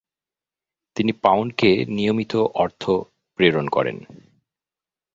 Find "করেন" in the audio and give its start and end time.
3.67-3.97